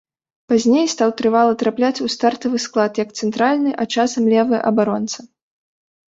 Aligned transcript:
Пазней 0.51 0.85
стаў 0.93 1.09
трывала 1.19 1.53
трапляць 1.63 2.01
у 2.07 2.09
стартавы 2.15 2.57
склад 2.65 2.91
як 3.03 3.09
цэнтральны, 3.21 3.75
а 3.85 3.89
часам 3.99 4.23
левы 4.35 4.55
абаронца. 4.73 5.19